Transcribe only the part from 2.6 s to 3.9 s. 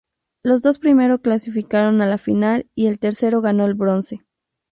y el tercero ganó el